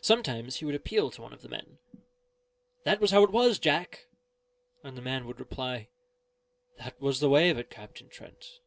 [0.00, 1.78] Sometimes he would appeal to one of the men
[2.84, 4.08] "That was how it was, Jack?"
[4.82, 5.90] and the man would reply,
[6.78, 8.58] "That was the way of it, Captain Trent."